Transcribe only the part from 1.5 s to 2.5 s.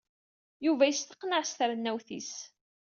trennawt-is.